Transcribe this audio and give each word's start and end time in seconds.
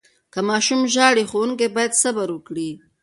که 0.33 0.39
ماشوم 0.49 0.81
ژاړي، 0.93 1.23
ښوونکي 1.29 1.67
باید 1.75 1.93
صبر 2.01 2.27
وکړي. 2.33 2.69